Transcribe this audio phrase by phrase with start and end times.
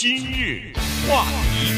[0.00, 0.72] 今日
[1.06, 1.74] 话题，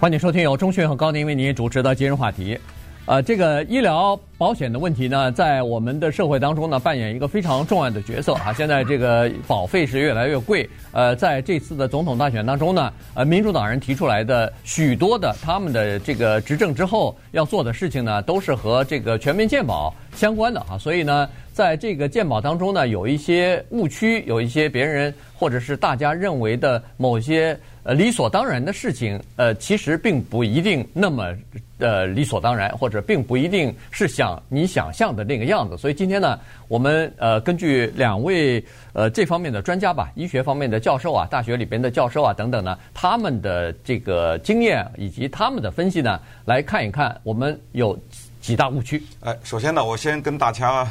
[0.00, 2.58] 欢迎收听由钟迅和高宁为您主持的今日话题。
[3.04, 8.54] 呃，这个医疗保险的问题呢，在我们的社会当中呢，扮演一个非常重要的角色啊。
[8.54, 10.66] 现在这个保费是越来越贵。
[10.92, 20.78] 呃，在这次的总统大选当中呢，呃，民主党人提出来的许多的他们的这个执政之后要做的事情呢，都是和这个全民健保相关的啊。
[20.78, 31.34] 所以呢，在这个鉴宝当中呢，有一些误区，有一些别人或者是大家认为的某些呃理所当然的事情，呃，其实并不一定那么。
[31.82, 35.78] 呃，理所当然，或者并不一定是想你想象的那个样子。
[35.78, 47.98] 所以今天呢，我们呃根据两位呃这方面的专家吧，医学方面的教授啊，大学里边的教授啊等等呢，他们的这个经验以及他们的分析呢，来看一看我们有
[48.42, 49.02] 几大误区。
[49.20, 50.86] 哎，首先呢，我先跟大家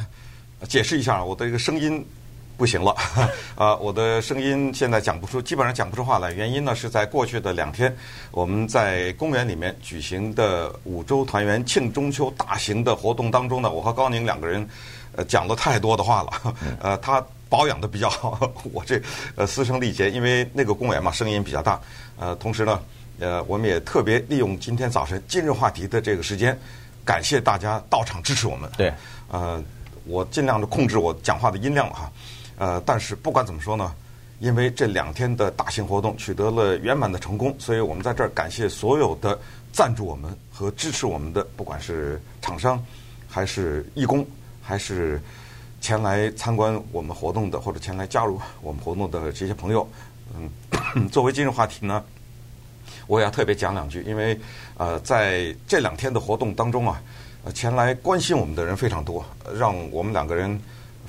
[0.68, 2.05] 解释一下我的这个声音。
[2.59, 2.94] 不行了，
[3.55, 6.34] 啊，我的声音现在讲不出，基本上讲不出话来。
[6.34, 7.95] 原因呢是在过去的两天，
[8.31, 14.67] 我们在公园里面举行的五洲团圆庆中秋大型的活动当中呢，我和高宁两个人
[15.16, 16.53] 呃讲了太多的话了。
[16.83, 18.38] 呃，他保养的比较好，
[18.73, 19.02] 我这
[19.38, 21.80] 呃嘶声力竭，因为那个公园嘛，声音比较大。
[22.20, 22.81] 呃，同时呢，
[23.22, 26.59] 呃，我们也特别利用今天早晨今日话题的这个时间，
[27.05, 28.70] 感谢大家到场支持我们。
[28.76, 28.94] 对，
[29.30, 29.64] 呃，
[30.09, 32.11] 我尽量的控制我讲话的音量哈。
[32.57, 33.93] 呃，但是不管怎么说呢，
[34.39, 39.39] 因为这两天的大型活动取得了圆满的成功，所以我们在这儿感谢所有的
[39.71, 42.83] 赞助我们和支持我们的，不管是厂商，
[43.30, 44.25] 还是义工，
[44.61, 45.21] 还是
[45.80, 49.87] 前来参观我们活动的，或者前来加入我们活动的这些朋友。
[50.35, 52.03] 嗯， 作为今日话题呢，
[53.07, 54.37] 我也要特别讲两句，因为
[54.75, 57.02] 呃，在这两天的活动当中啊，
[57.54, 59.26] 前来关心我们的人非常多，
[59.58, 60.59] 让我们两个人。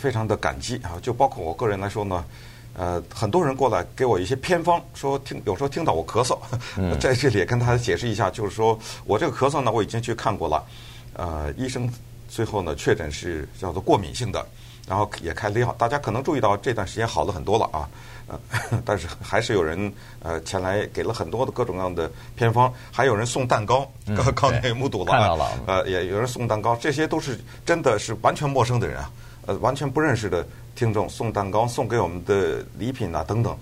[0.00, 0.96] 非常的感激啊！
[1.02, 2.24] 就包括我个人来说呢，
[2.72, 6.38] 呃，很多人过来给我一些偏方，说听有时候听到我咳嗽，
[6.78, 10.64] 嗯、 在这里也跟大家解释一下，就是说我这个咳嗽呢，我已经去看过了，
[11.12, 11.86] 呃，医生
[12.30, 14.42] 最后呢确诊是叫做过敏性的，
[14.88, 15.70] 然后也开了药。
[15.76, 17.86] 大家可能注意到这段时间好了很多了啊，
[18.30, 18.38] 呃，
[18.86, 29.10] 但是还是有人呃前来给了很多的各种各样的偏方，还有人送蛋糕，刚刚也目睹了，看到了，呃，也有人送蛋糕，这些都是真的是完全陌生的人啊。
[29.46, 30.46] 呃，完全不认识的
[30.76, 33.56] 听众送蛋糕送给我们的礼品啊等等，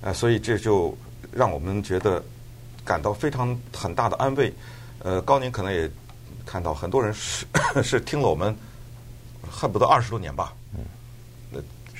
[0.00, 0.96] 呃，所以这就
[1.32, 2.22] 让我们觉得
[2.84, 4.54] 感到非常很大的安慰。
[5.00, 5.90] 呃，高宁可能也
[6.46, 7.44] 看到很多人是
[7.82, 8.56] 是听了我们
[9.50, 10.54] 恨不得二十多年吧。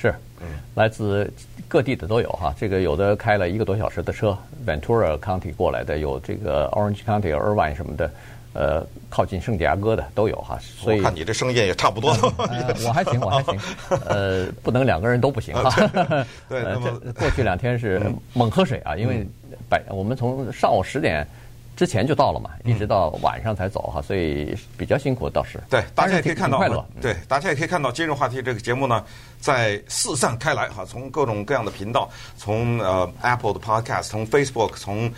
[0.05, 1.31] 嗯，是，嗯，来自
[1.67, 2.53] 各地的都有哈。
[2.59, 8.09] 这个有的开了一个多小时的车，Ventura County 过来的，有这个 Orange County、Irvine 什么的。
[8.57, 12.11] 呃，靠近圣地亚哥的都有哈，所以我看你这声音也差不多。
[12.39, 13.59] 呃、我还行， 我还行。
[14.05, 15.69] 呃，不能两个人都不行哈。
[16.47, 18.01] 对，呃、这过去两天是
[18.31, 19.27] 猛喝水啊，因为
[19.67, 21.27] 百我们从上午十点
[21.75, 25.61] 之前就到了嘛，一直到晚上才走哈，所以比较辛苦倒是。
[25.69, 26.85] 对，大家也可以看到，快乐。
[27.01, 29.03] 对，大家也可以看到，今日话题这个节目呢，
[29.39, 35.11] 在四散开来哈，从各种各样的频道，从呃 Apple 的 Podcast，从 Facebook，从。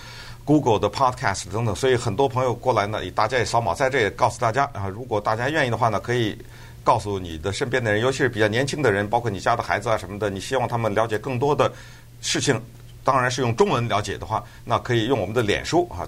[0.48, 6.38] Google 的 Podcast 等等，所以很多朋友过来呢，大家也扫码，在这也告诉大家啊，如果大家愿意的话呢，可以
[6.86, 11.70] 告诉你的身边的人，尤其是比较年轻的人，包括你家的孩子啊什么的，你希望他们了解更多的
[12.22, 12.58] 事情，
[13.04, 16.08] 当然是用中文了解的话，那可以用我们的脸书啊，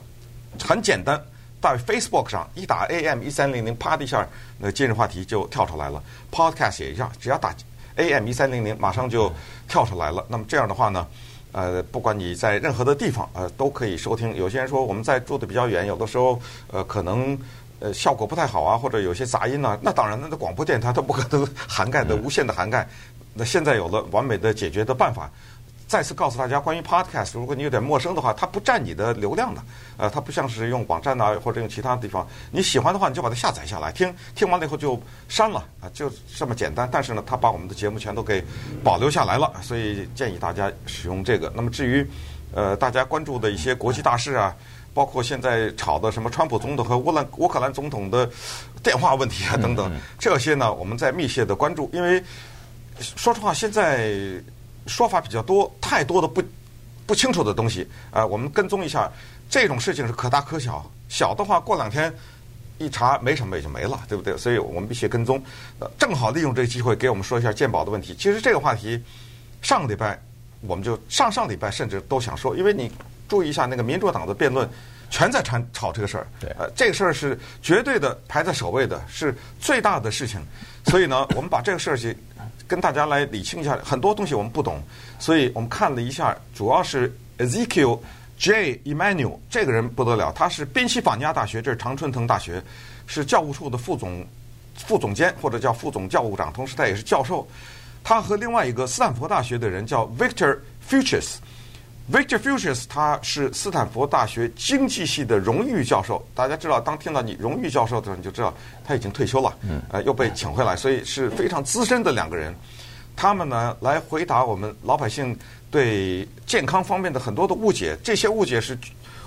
[0.63, 1.21] 很简单，
[1.61, 4.27] 在 Facebook 上一打 AM 一三零零，啪的一下，
[4.57, 6.01] 那今日话题就跳出来了。
[6.31, 7.53] Podcast 也一样，只要打
[7.95, 9.31] AM 一三零零，马上就
[9.67, 10.25] 跳出来了。
[10.29, 11.05] 那么这样的话呢？
[11.51, 14.35] 呃，不管你在任何的地方，呃，都可以收听。
[14.35, 16.39] 有些人说我们在住的比较远，有的时候
[16.71, 17.35] 呃可能
[17.79, 19.79] 呃效果不太好啊，或者有些杂音呢、啊。
[19.81, 22.87] 那当然，那广播电台它不可能 涵盖的无限的涵盖。
[23.33, 25.29] 那现在有了完美的解决的办法。
[25.89, 29.61] 再次告诉大家，关于 Podcast，如果你有点陌生的话，它不占你的流量的，
[29.97, 36.87] 呃，它不像是用网站呐、啊、或者用其他地方，你喜欢的话，你就把它下载下来听，听完了以后就删了啊，就这么简单。
[36.91, 38.45] 但是呢，它把我们的节目全都给
[38.83, 41.51] 保留下来了，所以建议大家使用这个。
[41.55, 42.07] 那么至于
[42.53, 44.55] 呃大家关注的一些国际大事啊，
[44.93, 48.29] 包括现在炒的什么川普总统和乌兰乌克兰总统的
[48.83, 52.23] 电话问题啊等等，这些呢，我们在密切的关注，因为
[52.99, 54.13] 说实话，现在。
[54.87, 56.43] 说法比较多，太多的不
[57.05, 57.81] 不清楚的东西
[58.11, 59.11] 啊、呃，我们跟踪一下，
[59.49, 62.13] 这种事情是可大可小，小的话过两天
[62.77, 64.37] 一查没什么也就没了，对不对？
[64.37, 65.41] 所以我们必须跟踪。
[65.79, 68.15] 呃，正好利用这个机会给我们说一下鉴宝的问题。
[68.15, 69.01] 其实这个话题
[69.61, 70.19] 上个礼拜
[70.61, 72.91] 我们就上上礼拜甚至都想说，因为你
[73.27, 74.69] 注意一下那个民主党的辩论，
[75.09, 76.27] 全在谈吵这个事儿。
[76.39, 80.39] 对，呃，这个事儿是绝对的排在首位的，是最大的事情。
[80.85, 82.15] 所以呢，我们把这个事儿去。
[82.69, 84.79] 跟大家来理清一下，很多东西我们不懂，
[85.17, 87.99] 所以我们看了一下，主要是 Ezekiel
[88.37, 88.79] J.
[88.85, 92.63] Emanuel 这个人不得了，他是宾夕法尼亚大学，这是常春藤大学，
[93.07, 94.23] 是教务处的副总
[94.75, 97.45] 副总监或者叫副总教务长，同时他也是教授。
[98.03, 101.37] 他和另外一个斯坦福大学的人叫 Victor Fuchs。
[102.11, 106.25] Victor Fuchs 他是斯坦福大学经济系的荣誉教授。
[106.33, 108.51] 大家知道，当听到你荣誉教授的时候，你就知道
[108.83, 109.55] 他已经退休了，
[109.89, 112.55] 呃，又被请回来，所以是非常资深的两个人。
[113.15, 115.37] 他们呢来回答我们老百姓
[115.69, 118.75] 对健康方面的很多的误解，这些误解是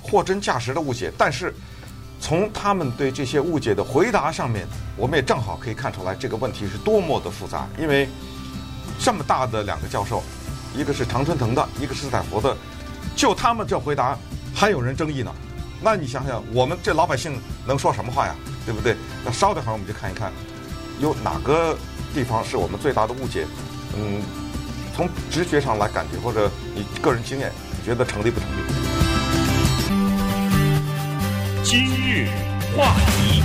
[0.02, 1.12] 货真价实的误解。
[1.16, 1.54] 但是
[2.20, 8.08] 从他们对这些误解的回答上面，我们也正好可以看出来这个问题是多么的复杂，因为
[8.98, 10.20] 这么大的两个教授。
[10.74, 12.56] 一个是常春藤的，一个是斯坦福的，
[13.16, 14.16] 就他们这回答
[14.54, 15.32] 还有人争议呢。
[15.84, 18.34] 那你想想，我们这老百姓能说什么话呀？
[18.64, 18.96] 对不对？
[19.24, 20.32] 那稍等会儿我们就看一看，
[21.00, 21.76] 有哪个
[22.14, 23.44] 地方是我们最大的误解？
[23.96, 24.22] 嗯，
[24.94, 28.62] 从直觉上来感觉，或者你个人经验，你觉得成立不成立？
[31.64, 32.28] 今日
[32.76, 33.42] 话题，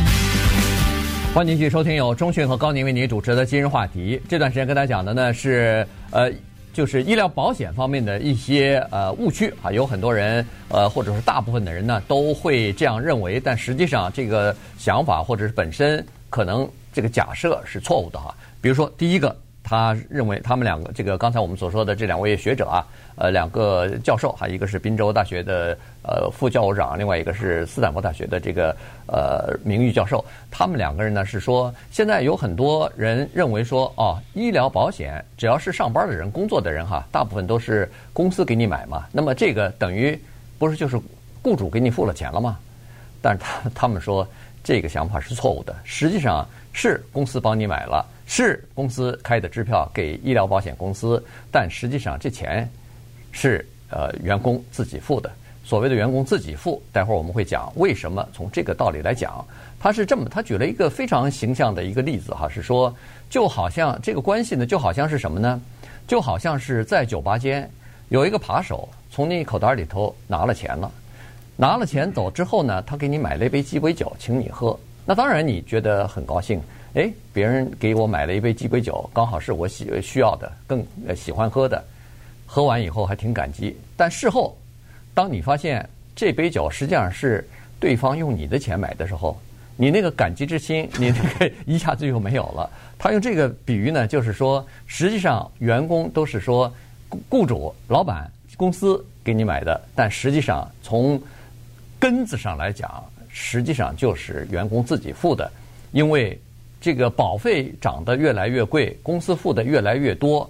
[1.34, 4.22] 欢迎继续收听由钟讯和高宁为您主持的今日话题。
[4.30, 6.32] 这段时间跟大家讲的呢是呃。
[6.78, 18.32] 就是医疗保险方面的一些呃误区啊，有很多人呃或者是大部分的人呢都会这样认为，但实际上这个想法或者是本身可能这个假设是错误的哈。
[18.62, 19.36] 比如说第一个。
[19.70, 22.88] 他认为他们两个，这个刚才我们所说的这两位学者啊，
[23.18, 28.74] 呃，两个教授，还一个是宾州大学的呃副教务长，另外一个是斯坦福大学的这个
[29.08, 30.24] 呃名誉教授。
[30.50, 40.18] 他们两个人呢是说，现在有很多人认为说，哦，医疗保险只要是上班的人、工作的人哈，大部分都是公司给你买嘛，那么这个等于
[40.58, 40.98] 不是就是
[41.42, 42.58] 雇主给你付了钱了吗？
[43.22, 44.26] 但是他他们说
[44.64, 46.48] 这个想法是错误的，实际上
[46.80, 48.06] 是公司帮你买了。
[48.28, 52.70] 是公司开的支票给医疗保险公司，但实际上这钱
[53.32, 55.32] 是呃员工自己付的。
[55.64, 58.28] 所谓的员工自己付，待会儿我们会讲为什么。
[58.32, 59.44] 从这个道理来讲，
[59.80, 62.94] 他是这么，他举了一个非常形象的一个例子哈，是说
[63.28, 65.60] 就好像这个关系呢，就好像是什么呢？
[66.06, 67.70] 就好像是在酒吧间
[68.10, 70.92] 有一个扒手从你口袋里头拿了钱了，
[71.56, 74.78] 拿了钱走之后呢，他给你买了一杯鸡尾酒请你喝，
[75.08, 76.62] 那当然你觉得很高兴。
[76.94, 81.82] 哎，别人给我买了一杯鸡尾酒，刚好是我喜需要的，更喜欢喝的。
[82.46, 83.78] 喝完以后还挺感激。
[83.96, 84.58] 但事后，
[85.14, 87.48] 当你发现这杯酒实际上是
[87.80, 89.40] 对方用你的钱买的时候，
[89.78, 92.70] 你那个感激之心，你那个 一下子就没有了。
[93.00, 96.74] 他用这个比喻呢，就是说，实际上员工都是说
[97.30, 101.22] 雇主、老板、公司给你买的，但实际上从
[101.98, 103.04] 根子上来讲，
[103.40, 105.52] 实际上就是员工自己付的，
[105.92, 106.40] 因为。
[106.80, 110.48] 这个保费涨得越来越贵，公司付的越来越多，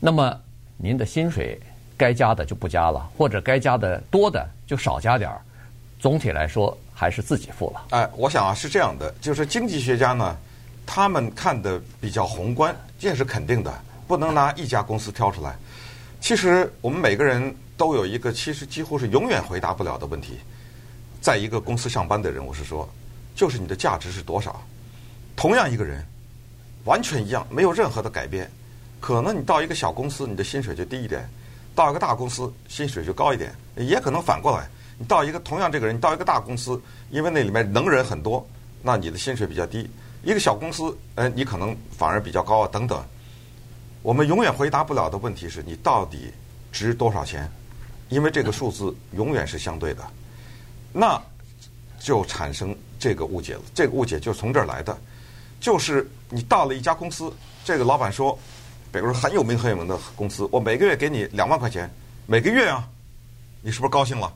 [0.00, 0.36] 那么
[0.76, 1.58] 您的薪水
[1.96, 5.40] 该加的就不加了，或者该加的多的就少加点儿。
[6.00, 7.84] 总体来说，还是自己付了。
[7.90, 10.36] 哎，我想啊是这样的，就是经济学家呢，
[10.84, 13.72] 他们看的比较宏观，这也是肯定的，
[14.08, 15.54] 不能拿一家公司挑出来。
[16.20, 20.40] 其实我们每个人都有一个，其实几乎是永远回答不了的问题，
[21.20, 22.88] 在一个公司上班的人，我是说，
[23.34, 24.62] 就是你的价值是多少？
[25.36, 26.04] 同样一个人，
[26.84, 28.50] 完全一样，没有任何的改变。
[29.00, 31.22] 可能你到一个小公司，你的薪水就低一点；
[31.74, 33.54] 到一个大公司，薪水就高一点。
[33.76, 38.44] 也可能反过来，你到一个同样这个人，你到一个大公司，因为那里面能人很多，
[38.82, 39.88] 那你的薪水比较低。
[40.24, 43.00] 一个小公司，呃，你可能反而比较高啊，等等。
[44.02, 46.32] 我们永远回答不了的问题是你到底
[46.72, 47.48] 值多少钱？
[48.08, 50.02] 因为这个数字永远是相对的，
[50.92, 51.20] 那
[51.98, 53.62] 就产生这个误解了。
[53.74, 54.96] 这个误解就从这儿来的。
[55.60, 57.32] 就是你到了一家公司，
[57.64, 58.38] 这个老板说，
[58.92, 61.90] 比如说很有名很有名的公司，我每个月给你两万块钱，
[62.26, 62.88] 每个月啊，
[63.60, 64.32] 你是不是高兴了？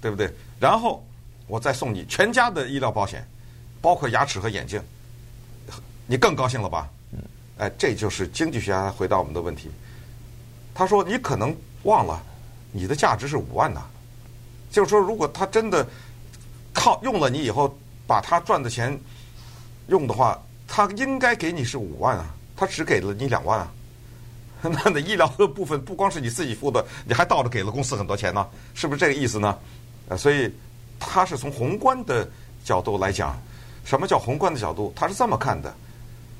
[0.00, 0.28] 对不对？
[0.58, 1.06] 然后
[1.46, 3.24] 我再送你全家的医疗保险，
[3.80, 4.82] 包括牙齿和眼镜，
[6.06, 6.90] 你更高兴了吧？
[7.58, 9.70] 哎，这就是经济学家回答我们的问题。
[10.74, 12.20] 他说你可能忘了，
[12.72, 13.86] 你的价值是五万呐。
[14.74, 15.86] 就是说，如果他真的
[16.72, 17.72] 靠用了你以后，
[18.06, 18.98] 把他赚的钱
[19.86, 20.36] 用的话。
[20.66, 23.70] 他应该给你是五万啊，他只给了你两万啊，
[24.62, 29.56] 那的医疗的部分不光是你自己付的，你还倒着给了公司很多钱呢，是不是这个意思呢？
[30.08, 30.50] 呃，所以
[30.98, 32.26] 他是从宏观的
[32.64, 33.38] 角度来讲，
[33.84, 34.90] 什么叫宏观的角度？
[34.96, 35.72] 他是这么看的：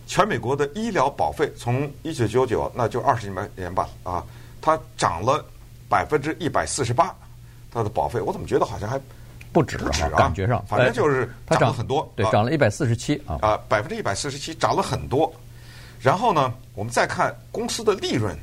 [0.07, 4.25] 全美国的医疗保费从一九九九，那就二十年吧，啊，
[4.61, 5.45] 它涨了
[5.87, 7.15] 百分之一百四十八，
[7.75, 8.99] 它的保费，我怎么觉得好像还。
[9.53, 15.33] 不止啊，感觉上，反正就是涨了很多，对，涨了一百四十七啊，啊，百分之一百四十七涨了很多。
[16.01, 18.37] 然后呢，我们再看公司的利润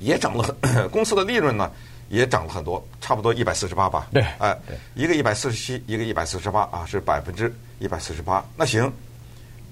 [0.00, 1.72] 也涨了很，公司的利润呢
[2.10, 4.06] 也涨了很多，差不多一百四十八吧。
[4.12, 8.44] 对，哎，对一个一百四十七，一个一百四十八啊，是百分之一百四十八。
[8.54, 8.92] 那行，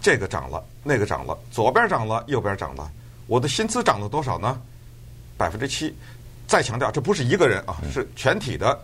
[0.00, 2.90] 这个涨了，那个涨了，左边涨了，右边涨了，
[3.26, 4.58] 我的薪资涨了多少呢？
[5.36, 5.94] 百分之七。
[6.50, 8.76] 再强调，这不是一个人啊，是全体的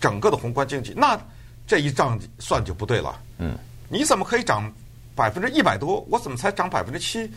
[0.00, 0.92] 整个的宏观经济。
[0.96, 1.16] 那
[1.64, 3.16] 这一账算就不对了。
[3.38, 3.56] 嗯，
[3.88, 4.68] 你怎么可以涨
[5.14, 6.04] 百分之一百多？
[6.10, 7.30] 我怎么才涨百分之七？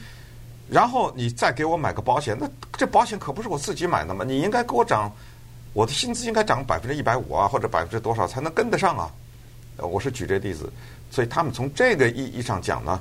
[0.68, 4.26] 然后你再给我买个保险，那这保险可不是我自己买的嘛？
[4.26, 5.14] 你应该给我涨，
[5.74, 9.12] 我的薪资应该涨百分之一百五啊，或者百分之多少才能跟得上啊？
[9.78, 10.74] 呃我是举这例子，
[11.12, 13.00] 所以他们从这个意义上讲呢，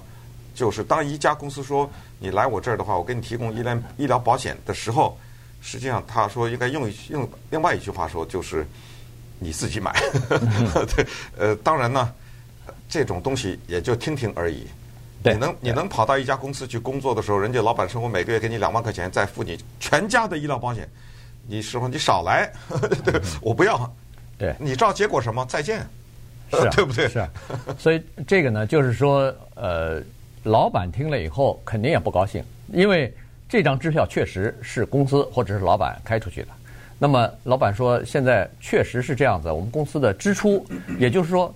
[0.55, 5.19] 就是当一家公司说你来我这儿的话，我给你提供医疗医疗保险的时候。
[5.67, 8.67] 实际上，他说应该用用另外一句话说，就是
[9.39, 9.91] 你自己买。
[10.95, 11.07] 对，
[11.39, 12.13] 呃，当然呢，
[12.87, 14.67] 这种东西也就听听而已。
[15.25, 20.87] 你能你能跑到一家公司去工作的时候，人家老板说我每个月给你两万块钱，再付你全家的医疗保险，
[21.49, 22.53] 你说你少来，
[23.03, 23.91] 对，我不要。
[24.37, 25.47] 对，你知道结果什么？
[25.47, 25.81] 再见，
[26.51, 27.09] 是啊， 对不对？
[27.09, 27.29] 是啊。
[27.79, 30.03] 所以这个呢，就是说，呃，
[30.43, 33.11] 老板听了以后肯定也不高兴，因为。
[33.49, 36.49] 这张支票确实是公司或者是老板开出去的，
[36.99, 40.67] 那么老板说现在确实是这样子，我们公司的支出，
[40.99, 41.55] 也就是说，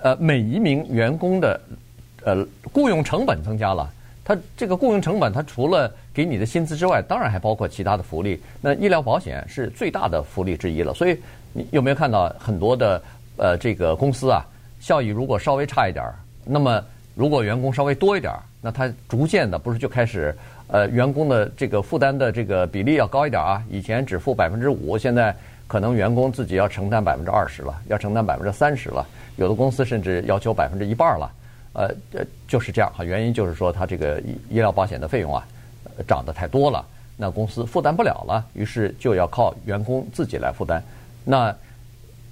[0.00, 1.60] 呃，每一名员工的
[2.24, 3.88] 呃雇佣成本增加了，
[4.24, 8.42] 他这个雇佣成本，他除了给你的薪资之外，当然还包括其他的福利。
[8.60, 10.92] 那医疗保险是最大的福利之一了。
[10.94, 11.16] 所以
[11.52, 13.00] 你有没有看到很多的
[13.36, 14.44] 呃这个公司啊，
[14.80, 16.82] 效益如果稍微差一点儿，那么
[17.14, 20.34] 如果员工稍微多一点儿，那他逐渐的不是就开始。
[20.68, 23.62] 呃，员工的这个负担的这个比例要高一点啊！
[23.70, 25.34] 以前只付百分之五，现在
[25.66, 29.06] 可能员工自己要承担百分之二十了，要承担百分之三十了。
[29.36, 31.32] 有的公司甚至要求百分之一半了。
[31.72, 31.90] 呃，
[32.46, 33.02] 就是这样哈。
[33.02, 35.42] 原因就是说，他这个医医疗保险的费用啊，
[36.06, 36.84] 涨得太多了，
[37.16, 40.82] 那公司负担不了了，于是就要靠员工自己来负担。
[41.24, 41.54] 那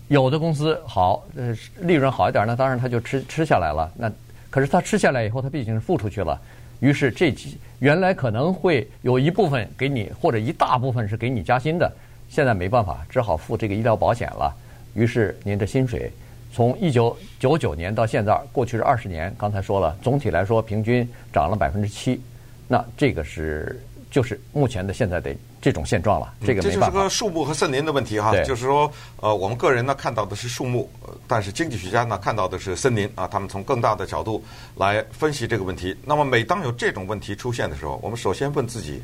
[0.08, 3.90] 有的公司好，呃，利润好一点，那当然他就吃吃下来了。
[3.96, 4.12] 那
[4.50, 6.38] 可是他吃下来以后，他毕竟是付出去了。
[6.80, 11.90] 于是这几原来可能会有一部分给你，或者一大部分是给你加薪的，
[12.28, 14.54] 现在没办法，只好付这个医疗保险了。
[14.94, 16.10] 于是您的薪水
[16.52, 22.20] 从一九九九年到现在，过去是二十年，刚才说了，总体来说平均涨了百分之七。
[22.68, 23.80] 那这个是
[24.10, 25.34] 就是目前的现在的。
[25.60, 26.86] 这种现状了，这个没办法。
[26.86, 30.88] 这就是个树木和森林的问题哈，就是说，呃，我们个人呢看到的是树木，
[31.26, 34.44] 但是经济学家呢看到的是森林啊，他们从更大的角度
[34.76, 35.96] 来分析这个问题。
[36.04, 39.02] 那么每当有这种问题出现的时候，我们首先问自己，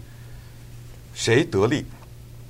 [1.15, 1.85] 谁得利？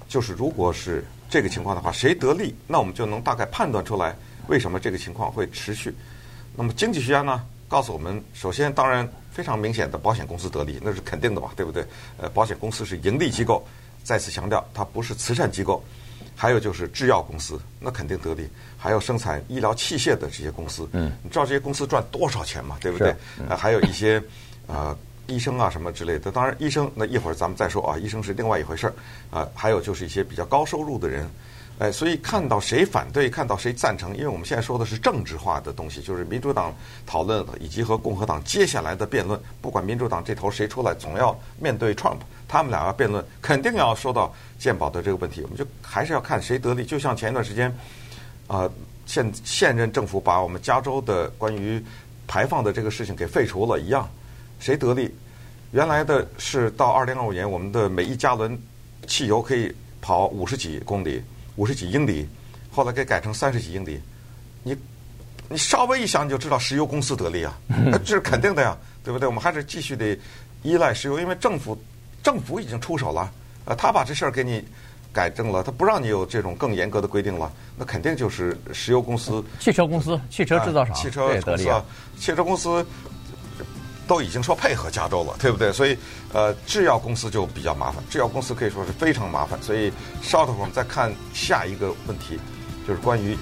[0.08, 2.54] 就是如果是这个情况的话，谁得利？
[2.66, 4.14] 那我们就能大概判断出来
[4.48, 5.94] 为什么这个情况会持续。
[6.54, 11.82] 那么经济学家呢告诉我们，首先当然非常明显的，保险公司得利，那是肯定的嘛，对不对？
[12.18, 13.66] 呃，保险公司是盈利机构。
[14.02, 15.82] 再次强调，它不是慈善机构。
[16.34, 18.48] 还有就是制药公司，那肯定得利。
[18.76, 22.76] 还有生产医疗器械的这些公司，嗯，你知道这些公司赚多少钱吗？
[22.80, 23.14] 对不对？
[23.38, 24.20] 嗯、呃，还有一些
[24.66, 24.96] 呃
[25.28, 26.32] 医生啊什么之类的。
[26.32, 28.94] 当然，医生那一会儿咱们再说啊，医生是另外一回事儿
[29.30, 29.46] 啊。
[29.54, 31.30] 还有就是一些比较高收入的人，
[31.82, 36.72] 哎，所以看到谁反对，看到谁赞成，因为我们现在说的是政治化的东西，就是民主党
[37.04, 39.40] 讨论，以及和共和党接下来的辩论。
[39.60, 42.18] 不管民主党这头谁出来，总要面对 Trump。
[42.46, 45.40] 他们俩要辩论，肯定要说到健保的这个问题。
[45.42, 46.84] 我们就还是要看谁得利。
[46.84, 47.76] 就像前一段时间，
[48.46, 48.70] 啊、
[49.04, 51.82] 现现任政府把我们加州的关于
[52.28, 54.08] 排放的这个事情给废除了一样，
[54.60, 55.12] 谁得利？
[55.72, 58.56] 原来的是到二零二五年，我们的每一加仑
[59.08, 61.20] 汽油可以跑五十几公里、
[61.56, 62.28] 五十几英里，
[62.70, 64.00] 后来给改成三十几英里。
[64.62, 64.76] 你
[65.48, 67.58] 你稍微一想，你就知道石油公司得利啊，
[68.04, 69.26] 这是肯定的呀，对不对？
[69.26, 70.18] 我们还是继续得
[70.62, 71.76] 依赖石油，因为政府。
[72.22, 73.28] 政府已经出手了，
[73.64, 74.64] 呃，他把这事儿给你
[75.12, 81.84] 改正了，他不让你有这种更严格的规定了，那肯定就是石油公司、汽车公司、汽车制造厂、汽车公司、啊、
[82.16, 82.86] 汽车公司
[84.06, 85.72] 都已经说配合加州了，对不对？
[85.72, 85.96] 所以，
[86.32, 89.60] 呃，制药公司就比较麻烦，制药公司可以说是非常麻烦。
[89.62, 89.92] 所以，
[90.22, 92.38] 稍等会儿我们再看下一个问题，
[92.86, 93.36] 就是关于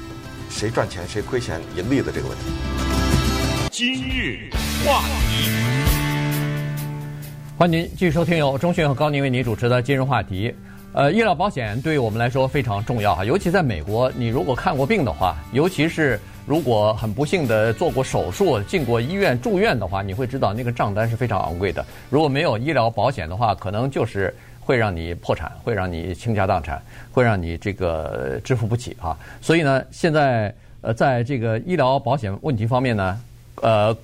[0.51, 2.45] 谁赚钱、谁亏钱、盈利的这个问题。
[3.71, 4.51] 今日
[4.85, 5.51] 话题。
[7.57, 10.55] 欢迎您继续收听由钟迅和高宁为您主持的今日话题。
[10.93, 21.85] 呃，医疗保险对于我们来说非常重要哈，尤其在美国，你如果看过病的话，尤其是如果很不幸的做过手术、进过医院住院的话，你会知道那个账单是非常昂贵的。
[22.09, 26.83] 如果没有医疗保险的话，可能就是会让你破产，会让你倾家荡产，
[27.13, 29.17] 会让你这个支付不起啊。
[29.41, 33.21] 所以呢，现在呃，在这个医疗保险问题方面呢，
[33.63, 33.97] 呃。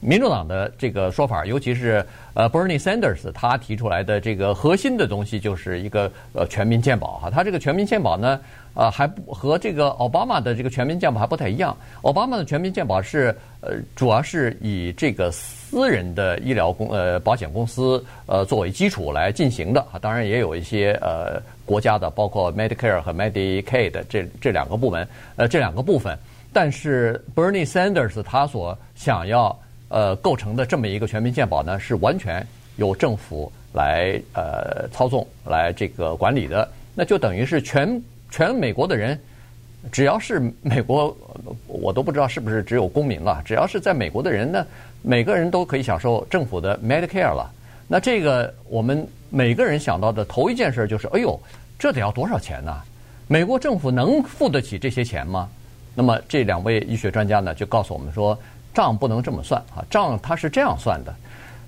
[0.00, 2.04] 民主党的这个说法，尤其是
[2.34, 7.30] 呃 Bernie Sanders 他提出来的这个核心的东西，就是一个呃全民健保哈。
[7.30, 8.40] 他这个全民健保呢，
[8.74, 11.76] 呃还不和这个奥巴马的这个全民健保还不太一样。
[12.02, 26.18] 奥巴马的全民健保是呃主要是以这个私人的医疗公呃保险公司呃作为基础来进行的啊，当然也有一些呃国家的，包括 Medicare 和 Medicaid 这这两个部门呃这两个部分。
[26.52, 29.56] 但是 Bernie Sanders 他所想要
[29.90, 36.66] 呃，构成的这么一个全民健保呢，是完全由政府来呃操纵、来这个管理的。
[36.94, 39.18] 那就等于是全全美国的人，
[39.90, 41.16] 只要是美国，
[41.66, 43.42] 我都不知道是不是只有公民了。
[43.44, 44.64] 只要是在美国的人呢，
[45.02, 47.50] 每个人都可以享受政府的 Medicare 了。
[47.88, 51.36] 那这个我们每个人想到的头一件事就是：哎呦，
[51.76, 52.80] 这得要多少钱呢？
[53.26, 55.48] 美国政府能付得起这些钱吗？
[55.96, 58.38] 那么这两位医学专家呢，就告诉我们说。
[58.72, 59.84] 账不能这么算啊！
[59.90, 61.14] 账它是这样算的。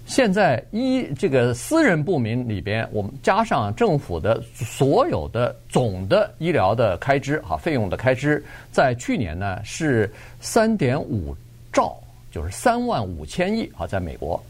[0.05, 11.35] 现在医这个私人部门里边，我们加上政府的所有的总的医疗的开支啊，费用的开支，在去年呢是三点五
[11.73, 11.97] 兆，
[12.33, 14.43] 就是三万五千亿啊，在美国。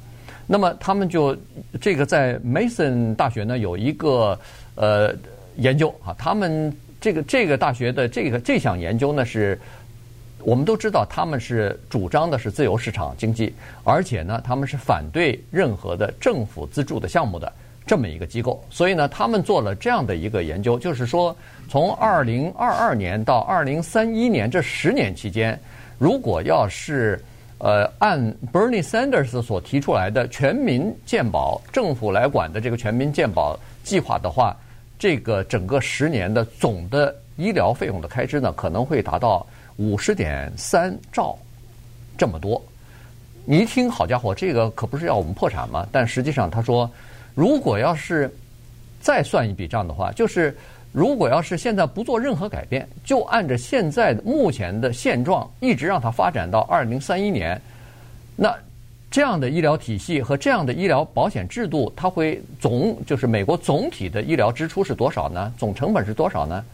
[0.46, 1.36] 那么他们就
[1.80, 4.38] 这个在 Mason 大学呢有一个
[4.74, 5.14] 呃
[5.56, 9.58] 研究啊，他们这个这个大学的这个这项研究呢是。
[10.44, 17.52] 我们都知道，他们是主张的是自由市场经济，而且呢，他们是反对任何的政府资助的项目的
[17.86, 18.62] 这么一个机构。
[18.68, 21.36] 所以呢，他们做了这样的一个研究，就是说，
[21.68, 25.58] 从二零二二年到二零三一年这十年期间，
[25.98, 27.22] 如果要是
[27.58, 28.20] 呃按
[28.52, 34.56] Bernie Sanders 所提出来的全民健保政府来管的这个全民健保计划的话，
[34.98, 39.46] 这个整个十年的总的医疗费用的开支呢，可能会达到。
[39.82, 41.36] 五十点三兆，
[42.16, 42.62] 这么多，
[43.44, 45.84] 你一听，好家伙，这个可不是要我们破产吗？
[45.90, 46.88] 但实际上，他说，
[47.34, 48.32] 如果要是
[49.00, 50.56] 再算一笔账的话，就是
[50.92, 57.60] 如果要是现在不做任何改变，就按着现在目前的现状，一直让它发展到二零三一年，
[58.36, 58.56] 那
[59.10, 65.52] 这样的医疗体系和这样的医疗保险制度，它会总就是美国总体的医疗支出是多少呢？
[65.58, 66.64] 总成本是多少呢？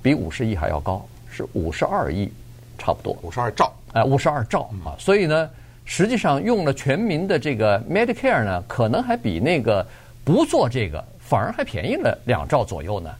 [0.00, 1.04] 比五十亿还要高。
[1.32, 2.30] 是五十二亿，
[2.78, 4.94] 差不多五十二兆，哎，五十二兆啊！
[4.98, 5.48] 所以呢，
[5.84, 9.84] 实际上用了全民的这个 Medicare 呢，可能还比那个
[10.24, 13.10] 不做这个反而还便宜了两兆左右呢。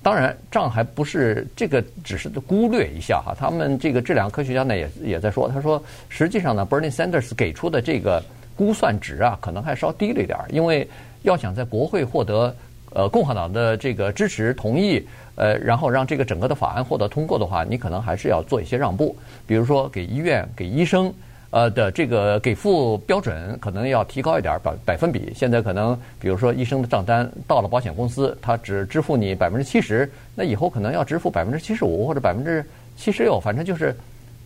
[0.00, 3.34] 当然，账还不是这个，只是忽略一下哈。
[3.38, 8.22] 他们这个这两个科学家呢，也也在说，他说实际上呢，Bernie Sanders 给出的这个
[8.56, 10.88] 估算值啊，可能还稍低了一点，因为
[11.22, 12.54] 要想在国会获得
[12.98, 15.06] 呃共和党的这个支持同意。
[15.40, 21.14] 呃，然后让这个整个的法案获得通过的话，你可能还是要做一些让步，比如说给医院、给医生，
[21.50, 25.32] 呃的这个给付标准可能要提高一点百百分比。
[25.36, 32.64] 现在可能比如说医生的账单到了保险公司，他只支付你百分之七十，那以后可能要支付百分之七十五或者百分之
[32.96, 33.94] 七十六，反正就是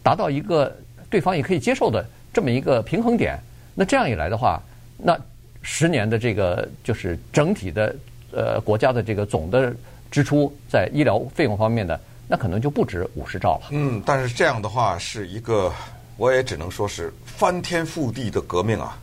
[0.02, 0.70] 达到一个
[1.08, 3.38] 对方也可以接受的这么一个平衡点。
[3.74, 4.60] 那这样一来的话，
[4.98, 5.18] 那
[5.62, 7.96] 十年的这个就是整体的
[8.32, 9.74] 呃国家的这个总的。
[10.12, 13.68] 支出在医疗费用方面的，那可能就不止五十兆了。
[13.70, 15.72] 嗯，但是这样的话是一个，
[16.18, 18.98] 我也只能说是翻天覆地的革命啊，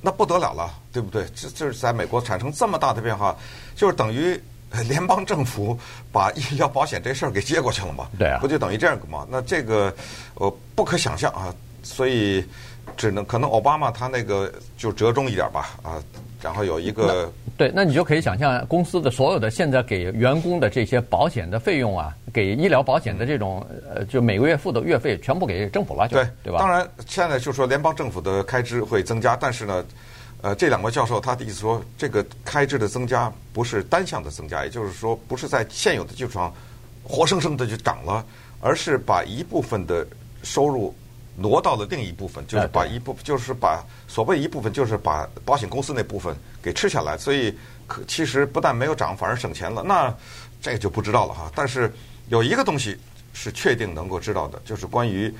[0.00, 1.26] 那不得了了，对不对？
[1.34, 3.36] 这这是在美国产生这么大的变化，
[3.74, 4.40] 就是等于
[4.88, 5.78] 联邦政府
[6.10, 8.08] 把医疗保险这事儿给接过去了嘛？
[8.18, 9.26] 对啊，不就等于这样嘛？
[9.30, 9.94] 那这个
[10.36, 12.42] 呃不可想象啊，所以
[12.96, 16.02] 只能可能奥巴马他那个就折中一点吧啊。
[16.46, 26.60] 然后有一个对，那你就可以想象公司的所有的现在给员工的这些保险的费用啊，给医疗保险的这种呃，就每个月付的月费全部给政府了，就对对吧？
[26.60, 29.84] 当然，现在就说联邦政府的开支会增加，但是呢，
[30.40, 36.54] 呃，这两位教授他的意思说，这个开支的增加不是单向的增加，也就是说，不是在现有的基础上
[37.02, 38.24] 活生生的就涨了，
[38.60, 40.06] 而是把一部分的
[40.44, 40.94] 收入。
[41.38, 47.18] 挪到了另一部分，就是把一部分，就是把所谓一部分，就是把保险公司那部分给吃下来。
[47.18, 47.54] 所以，
[47.86, 49.82] 可其实不但没有涨，反而省钱了。
[49.82, 50.12] 那
[50.62, 51.52] 这个就不知道了哈。
[51.54, 51.92] 但是
[52.28, 52.96] 有一个东西
[53.34, 55.30] 是确定能够知道的，就是关于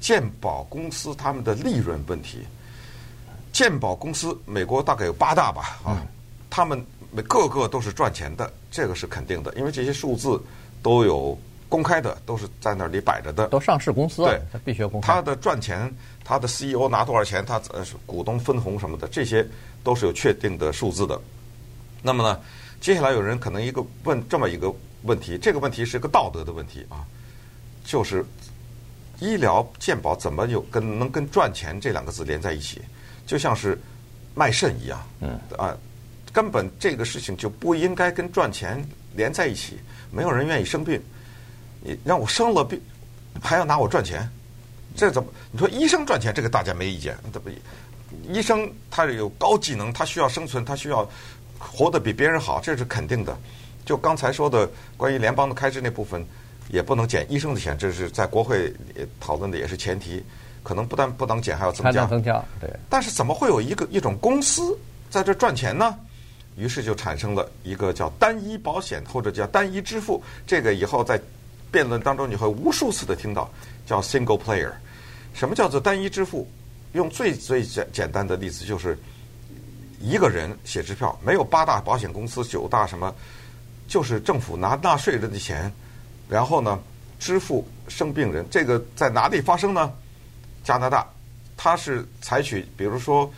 [0.00, 2.38] 鉴保公司他们的利润问题。
[3.52, 6.02] 鉴保公司美国大概有八大吧，啊，
[6.48, 10.42] 他们每个个都是赚钱的，这个是肯定的，因为这些数字
[10.82, 11.38] 都有。
[11.74, 15.12] 公开的都是在那里摆着的，都上市公司啊，对，它必须要公开。
[15.12, 19.44] 它的赚钱，它的 CEO 拿多少钱，它呃股东分红什么的，这些
[19.82, 21.20] 都是有确定的数字的。
[22.00, 22.40] 那么呢，
[22.80, 27.02] 接下来有人可能一个问这么一个问题，这个问题是个道德的问题啊，
[27.84, 28.24] 就是
[29.18, 32.80] 医疗健保怎么有跟能跟赚钱这两个字连在一起？
[33.26, 33.76] 就像是
[34.32, 35.76] 卖肾一样，嗯啊，
[36.32, 38.80] 根本这个事情就不应该跟赚钱
[39.16, 39.80] 连在一起。
[40.12, 41.02] 没有人愿意生病，
[41.84, 42.80] 你让我生了病
[43.42, 44.26] 还要拿我赚钱，
[44.96, 45.28] 这怎么？
[45.52, 47.50] 你说医生赚钱，这个大家没意见，怎么？
[48.32, 51.06] 医生他有高技能，他需要生存，他需要
[51.58, 53.36] 活得比别人好，这是肯定的。
[53.84, 54.66] 就刚才说的
[54.96, 56.24] 关于联邦的开支那部分，
[56.70, 58.72] 也不能减医生的钱，这是在国会
[59.20, 60.24] 讨论的也是前提。
[60.62, 62.06] 可能不但不能减，还要增加。
[62.06, 62.70] 增加，对。
[62.88, 64.74] 但是怎么会有一个一种公司
[65.10, 65.94] 在这赚钱呢？
[66.56, 70.22] 于是就产生了一个叫单一保险或者叫单一支付。
[70.46, 71.20] 这个以后在
[71.74, 73.50] 辩论当中你会无数次的听到
[73.84, 74.70] 叫 single player。
[75.34, 76.46] 什么叫做单一支付？
[76.92, 78.96] 用最最简简单的例子就是
[80.00, 83.12] 一个人写支票，没有八大保险公司、九大什么，
[83.88, 85.72] 就是政府拿纳税人的钱，
[86.28, 86.78] 然后呢
[87.18, 88.46] 支付生病人。
[88.48, 89.92] 这个在哪里发生呢？
[90.62, 91.04] 加拿大，
[91.56, 93.28] 它是采取比如说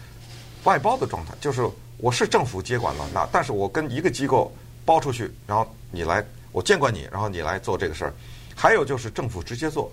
[0.64, 4.53] 外包的状态，就是我是政府接管了，那但是我跟一个机构
[4.85, 6.22] 包出去，然后你来，
[6.57, 8.14] 我监管你，然后你来做这个事儿。
[8.55, 9.92] 还有就是政府直接做，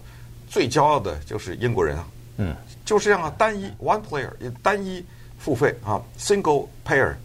[0.49, 4.29] 最骄傲的就是英国人啊，嗯，就是这样啊，单一 one player，
[4.61, 5.05] 单一
[5.37, 7.15] 付费啊，single payer，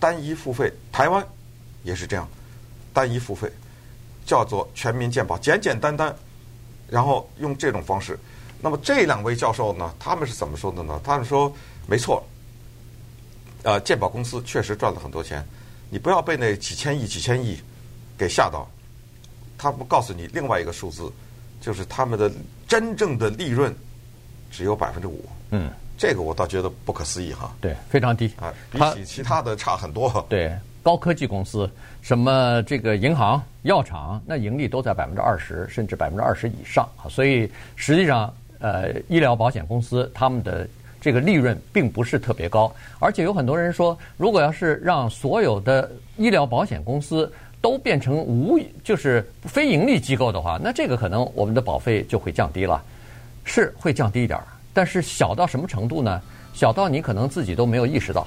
[0.00, 0.72] 单一付费。
[0.90, 1.24] 台湾
[1.84, 2.28] 也是这样，
[2.92, 3.48] 单一付费，
[4.26, 6.12] 叫做全民健保，简简单单，
[6.88, 8.18] 然后用这种方式。
[8.60, 11.00] 那么这两位教授呢，他们是怎么说的呢？
[11.04, 11.54] 他们说，
[11.86, 12.26] 没错，
[13.62, 15.46] 呃，健保公司确实赚了很多钱，
[15.90, 17.62] 你不要被那几千亿、几千亿
[18.18, 18.68] 给吓到。
[19.56, 21.10] 他不告诉你另外一个数字，
[21.60, 22.30] 就是他们的
[22.66, 23.74] 真正的利润
[24.50, 25.24] 只有百分之五。
[25.50, 27.54] 嗯，这个我倒觉得不可思议哈。
[27.60, 30.26] 对，非常低啊，比起其他的差很多。
[30.28, 30.52] 对，
[30.82, 31.70] 高科技公司，
[32.02, 37.08] 什么这个银行、药厂，那盈利都在百分之二十甚至百分之二十以上啊。
[37.08, 38.34] 所以实际上。
[38.60, 40.68] 呃，医疗保险公司他们的
[41.00, 52.82] 这个利润并不是特别高，而且有很多人说，如果要是让所有的医疗保险公司都变成无就是非盈利机构的话，那这个可能我们的保费就会降低了，
[53.44, 56.20] 是会降低一点儿，但是小到什么程度呢？
[56.54, 58.26] 小到你可能自己都没有意识到。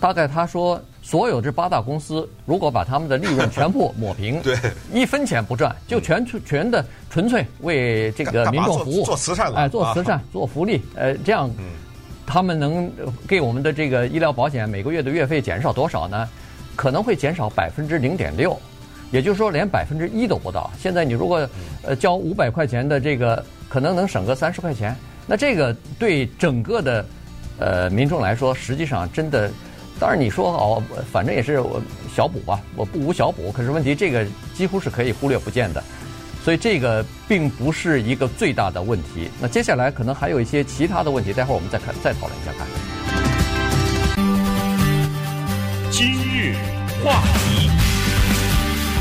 [0.00, 4.56] 大概他说，所有这八大公司如果把他们的利润全部抹平，对，
[4.92, 11.50] 一分钱不赚，就全全的纯粹为这个民众服务，做，做慈善了，哎，做慈善，啊、做福利，呃，这样，
[12.24, 12.88] 他们能
[13.26, 16.28] 给我们的这个医疗保险每个月的月费减少多少呢？
[16.76, 18.56] 可能会减少百分之零点六，
[19.10, 20.70] 也就是说连百分之一都不到。
[20.78, 21.48] 现在你如果
[21.82, 27.04] 呃交五百块钱的这个，可能能省个三十块钱，那这个对整个的
[27.58, 29.50] 呃民众来说，实际上真的。
[30.00, 31.82] 当然你说哦，反正也是我
[32.14, 33.50] 小补吧，我不无小补。
[33.50, 35.82] 可是问题这个几乎是可以忽略不见的，
[36.44, 39.28] 所以这个并不是一个最大的问题。
[39.40, 42.64] 那接下来可能还有一些其他的问题，待会儿我们再看再讨论一下看。
[45.90, 46.54] 今日
[47.02, 47.68] 话题，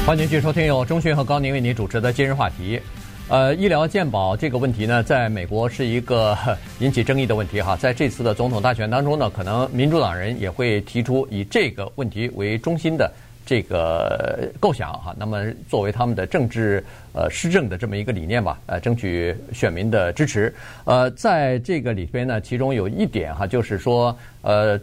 [0.08, 2.80] 欢迎继续收听由钟迅和高宁为您主持的今日话题。
[3.28, 6.34] 呃，医疗健保这个问题呢，在美国是一个
[6.80, 7.76] 引起争议的问题哈。
[7.76, 13.12] 在这次的总统大选当中呢，可能民主党人也会提出以这个问题为中心的
[13.46, 15.14] 这个构想哈。
[15.20, 20.56] 那么作为他们的政治呃施政的这么一个理念吧，呃，争取选民的支持。
[20.86, 24.80] 呃，在这个里边呢，其中有一点哈，就是说呃。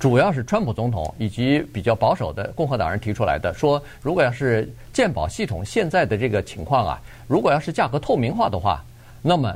[0.00, 8.82] 主要是川普总统以及比较保守的共和党人提出来的，说如果要是健保系统现在的这个情况啊，如果要是价格透明化的话，
[9.20, 9.54] 那么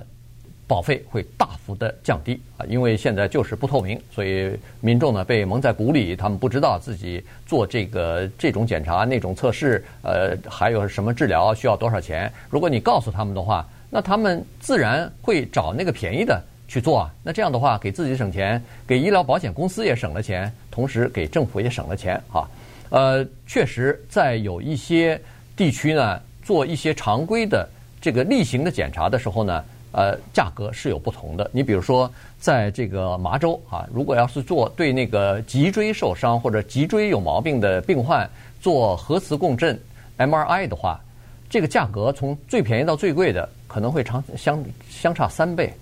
[0.67, 12.31] 保费会大幅的降低啊，因为现在就是不透明，所以民众呢被蒙在鼓里，他们不知道自己做这个这种检查、那种测试，呃，还有什么治疗需要多少钱。
[12.51, 16.39] 如果你告诉他们的话，那他们自然会找那个便宜的。
[16.75, 22.51] 去做啊，那这样的话给自己省钱，给医疗保险公司也省了钱，同时给政府也省了钱啊。
[22.91, 25.21] 呃，确实在有一些
[25.55, 27.69] 地区呢，做一些常规的
[28.01, 31.49] 这个例行的检查的时候呢，呃，价格是有不同的。
[31.53, 38.29] 你比如说，在这个麻州啊，如果要是做对那个脊椎受伤或者脊椎有毛病的病患
[38.61, 39.81] 做核磁共振
[40.19, 41.01] MRI 的话，
[41.49, 44.61] 这个价格从最便宜到最贵的可能会长相
[44.91, 45.73] 相差三倍。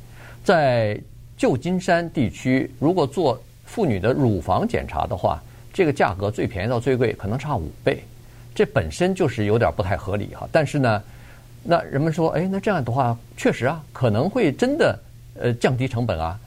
[0.44, 1.00] 在
[1.36, 8.02] 旧金山地区，如果做妇女的乳房检查的话，这个价格最便宜到最贵可能差五倍，
[8.54, 10.48] 这本身就是有点不太合理哈。
[10.52, 11.02] 但是呢，
[11.62, 14.98] 那人们说，哎，那这样的话，确实啊，可能会真的
[15.40, 16.38] 呃降低成本啊。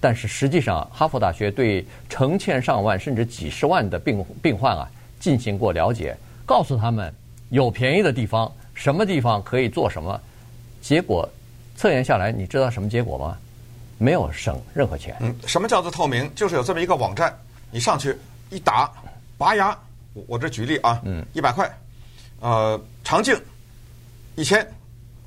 [0.00, 7.12] 但是实际上，哈佛大学对成千上万甚至几十万的病病患啊进行过了解，告诉他们
[7.48, 10.20] 有便宜的地方，什么地方可以做什么，
[10.80, 11.28] 结果。
[11.80, 13.38] 测验下来，你知道什么结果吗？
[13.96, 15.16] 没有省任何钱。
[15.18, 16.30] 嗯，什么叫做透明？
[16.34, 17.34] 就是有这么一个网站，
[17.70, 18.14] 你上去
[18.50, 18.92] 一打，
[19.38, 19.74] 拔牙，
[20.12, 21.74] 我我这举例啊，嗯，一百块，
[22.40, 23.34] 呃，肠镜
[24.34, 24.62] 一千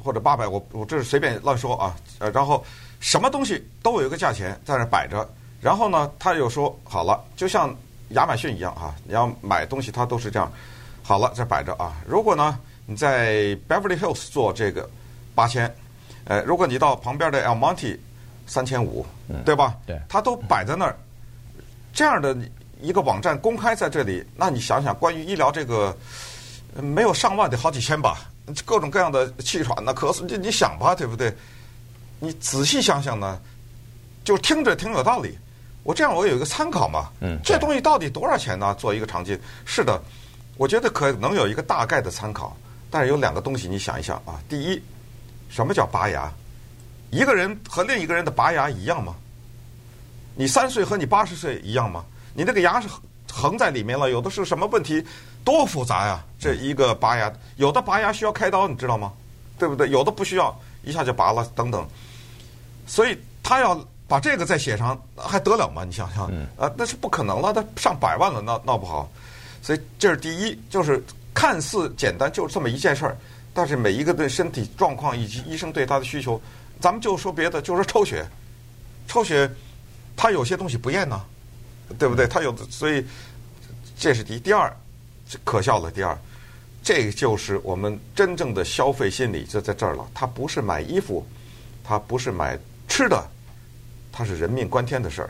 [0.04, 2.64] 或者八百，我我这是随便乱说啊，呃，然后
[3.00, 5.28] 什么东西都有一个价钱在那摆着，
[5.60, 7.76] 然后呢，他又说好了，就像
[8.10, 10.54] 亚马逊一样啊，你要买东西，它都是这样，
[11.02, 11.96] 好了，这摆着啊。
[12.08, 14.88] 如果呢，你在 Beverly Hills 做这个
[15.34, 15.76] 八千。
[16.26, 17.98] 呃，如果你到旁边的 El Monte，
[18.48, 19.06] 三千五，
[19.46, 19.76] 对吧？
[19.86, 20.96] 对，它都摆在那儿，
[21.94, 22.36] 这样的
[22.82, 25.96] 一个网站公开在这里，那你想想，关于医疗这个，
[26.82, 28.30] 没有上万得好几千吧，
[28.66, 31.34] 各种各样的气喘呐、咳嗽，你你想吧，对不对？
[32.20, 33.40] 你仔细想想呢，
[34.24, 35.38] 就听着挺有道理。
[35.84, 38.74] 我这样我有一个参考嘛，嗯，这东西到底多少钱呢？
[38.76, 40.02] 做一个肠镜，是的，
[40.56, 42.56] 我觉得可能有一个大概的参考，
[42.90, 44.82] 但是有两个东西你想一想啊，第一。
[45.50, 46.32] 什么叫拔牙？
[47.12, 49.16] 一个人和另一个人的拔牙一样吗？
[50.36, 52.04] 你三岁和你八十岁一样吗？
[52.34, 52.88] 你那个牙是
[53.32, 55.06] 横在里面了，有的是什么问题？
[55.44, 56.24] 多复杂呀！
[56.40, 59.14] 这一个拔牙，有的拔牙需要开刀，你知道吗？
[59.60, 59.90] 对不对？
[59.90, 61.88] 有的不需要，一下就拔了，等等。
[62.88, 65.84] 所以他要把这个再写上，还得了吗？
[65.84, 66.26] 你想想，
[66.58, 69.08] 啊，那是不可能了，他上百万了，闹闹不好。
[69.62, 71.04] 所以这是第一，就是
[71.34, 73.18] 看似简单，就这么一件事儿。
[73.54, 76.42] 但是每一个对身体状况以及医生对他的需求，
[76.82, 78.26] 咱们就说别的，就说抽血，
[79.08, 79.50] 抽血，
[80.18, 81.22] 他有些东西不验呢，
[82.00, 82.26] 对不对？
[82.28, 83.06] 他有的，所以
[83.96, 84.40] 这是第一。
[84.40, 84.76] 第二，
[85.44, 86.18] 可笑的第二，
[86.84, 90.04] 这就是我们真正的消费心理就在这儿了。
[90.16, 91.24] 他不是买衣服，
[91.84, 93.24] 他不是买吃的，
[94.12, 95.30] 他是人命关天的事儿。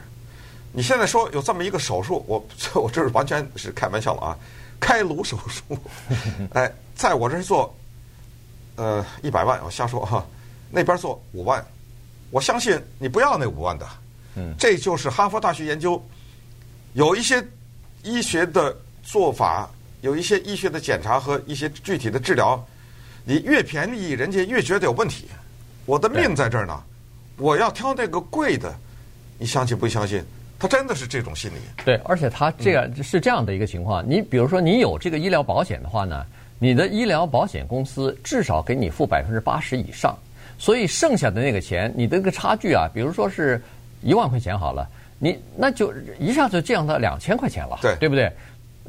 [0.72, 2.44] 你现在说有这么一个手术，我
[2.82, 4.38] 我这是完全是开玩笑了啊！
[4.80, 5.78] 开颅手术，
[6.56, 7.76] 哎，在我这儿做。
[8.76, 10.26] 呃，一百万，我瞎说哈。
[10.76, 11.64] 那边做五万，
[12.32, 13.88] 我相信你不要那五万的。
[14.36, 16.04] 嗯，这就是哈佛大学研究，
[16.94, 17.46] 有一些
[18.02, 19.70] 医学的做法，
[20.02, 22.60] 有一些医学的检查和一些具体的治疗，
[23.24, 25.28] 你越便宜，人家越觉得有问题。
[25.86, 26.84] 我的命在这儿呢，
[27.38, 28.74] 我要挑那个贵的，
[29.38, 30.24] 你相信不相信？
[30.58, 31.58] 他真的是这种心理。
[31.86, 34.04] 对，而且他这样是这样的一个情况。
[34.10, 36.26] 你比如说，你有这个医疗保险的话呢？
[36.60, 40.18] 你的医疗保险公司至少给你付百分之八十以上，
[40.58, 43.62] 所以剩下的那个钱，你的这个差距啊，比如说是
[44.02, 44.88] 一万块钱好了，
[45.20, 48.32] 你那就一下子降到两千块钱了，对，对不对？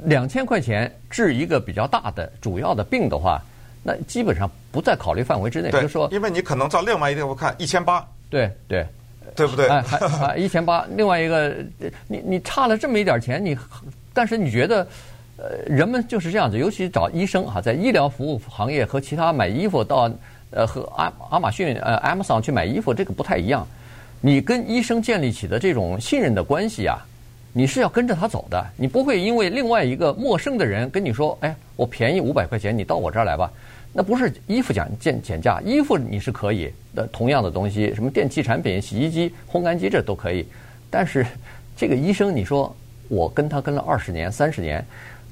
[0.05, 3.42] 两千块钱治一个比较大的主要的病的话，
[3.83, 5.70] 那基本上不在考虑范围之内。
[5.70, 8.87] 就是说，因为你可能到另外一个地方看一千八，对对，
[9.35, 9.66] 对不对？
[9.68, 11.57] 哎，还一千八，另外一个
[12.07, 13.57] 你你差了这么一点钱，你
[14.12, 14.87] 但是你觉得？
[15.37, 20.09] 呃，人们就是这样子，尤其找医生哈，在医疗服务行业和其他买衣服到
[20.51, 23.66] 呃和阿亚马逊呃 Amazon 去买衣服，这个不太一样。
[24.20, 27.05] 你跟医生建立起的这种信任的关系啊，
[27.53, 33.51] 你是要跟着他走的，你不会因为另外一个陌生的人跟你说，哎，我便宜五百块钱，你到我这儿来吧。
[33.92, 40.47] 那不是衣服讲减减价，衣服你是可以的，同样的东西，什么电器产品、洗衣机、烘干机这都可以。
[40.88, 41.27] 但是
[41.77, 42.75] 这个医生，你说
[43.09, 44.85] 我跟他跟了二十年、三十年。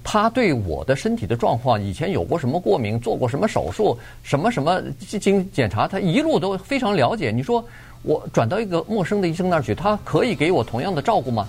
[0.04, 7.30] 他对我的身体的状况，以前有过什么过敏，做过什么手术，什么什么经检查，他一路都非常了解。
[7.30, 7.64] 你说
[8.02, 11.46] 我转到一个陌生的医生那儿去，他可以给我同样的照顾吗？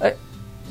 [0.00, 0.12] 哎，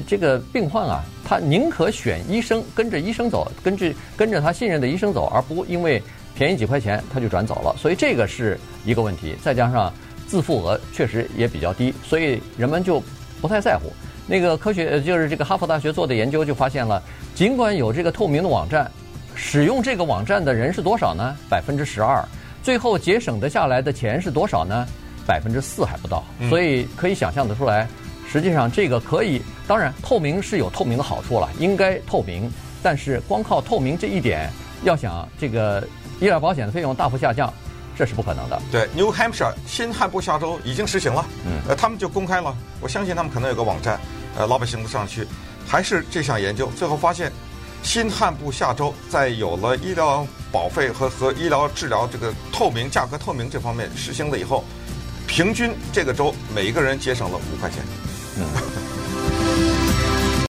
[0.07, 6.01] 这个病患啊，他宁可选医生，跟着医生走，跟着跟着他信任的医生走，而不因为
[6.33, 7.75] 便宜几块钱他就转走了。
[7.77, 9.35] 所以这个是一个问题。
[9.43, 9.91] 再加上
[10.27, 13.03] 自付额确实也比较低，所以人们就
[13.41, 13.91] 不太在乎。
[14.27, 17.01] 那个科学就是这个哈佛大学做的研究就发现了，
[17.33, 18.91] 尽管有这个透明的网站，
[19.33, 21.35] 使用这个网站的人是多少呢？
[21.49, 22.23] 百分之十二。
[22.61, 24.85] 最后节省的下来的钱是多少呢？
[25.25, 26.23] 百分之四还不到。
[26.49, 27.87] 所以可以想象得出来，
[28.29, 32.51] 实际上这个可以，当然透明是有透明的好处了，应该透明。
[32.83, 34.49] 但是光靠透明这一点，
[34.83, 35.87] 要想这个
[36.19, 37.53] 医疗保险的费用大幅下降。
[37.97, 38.61] 这是不可能的。
[38.71, 42.55] 对，New Hampshire 新罕布夏州已经实行了，嗯，呃，他们就公开了。
[42.79, 43.99] 我相信他们可能有个网站，
[44.37, 45.27] 呃，老百姓都上去。
[45.67, 47.31] 还是这项研究最后发现，
[47.83, 54.63] 新罕布下周在有了医疗保费和和医疗治疗这个透明价格透明这方面实行了以后，
[55.27, 57.83] 平均这个州每一个人节省了五块钱。
[58.37, 58.86] 嗯。